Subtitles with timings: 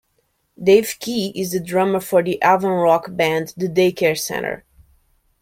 [0.59, 4.65] Dave Keay is the drummer for the avant-rock band The Day Care Centre.